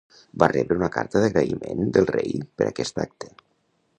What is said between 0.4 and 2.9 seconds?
Va rebre una carta d'agraïment del rei per